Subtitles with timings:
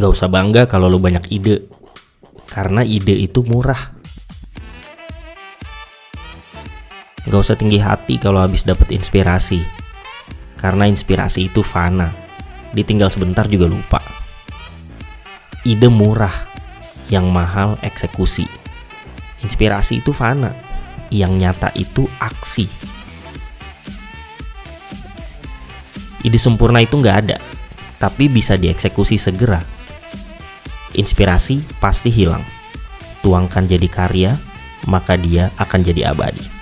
[0.00, 1.68] Gak usah bangga kalau lu banyak ide,
[2.48, 3.92] karena ide itu murah.
[7.28, 9.60] Gak usah tinggi hati kalau habis dapet inspirasi,
[10.56, 12.16] karena inspirasi itu fana.
[12.72, 14.00] Ditinggal sebentar juga lupa.
[15.68, 16.48] Ide murah,
[17.12, 18.48] yang mahal eksekusi.
[19.44, 20.56] Inspirasi itu fana,
[21.12, 22.64] yang nyata itu aksi.
[26.24, 27.36] Ide sempurna itu nggak ada,
[28.00, 29.60] tapi bisa dieksekusi segera.
[30.94, 32.42] Inspirasi pasti hilang.
[33.20, 34.32] Tuangkan jadi karya,
[34.88, 36.59] maka dia akan jadi abadi.